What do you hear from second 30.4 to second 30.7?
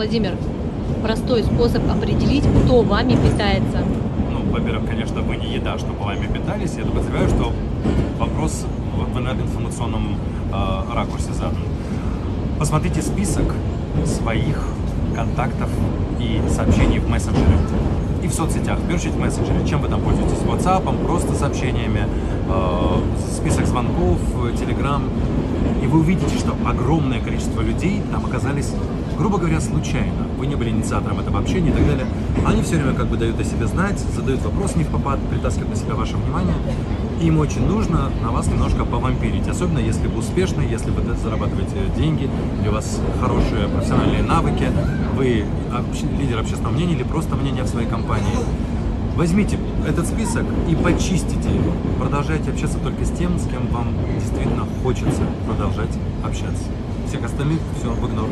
не были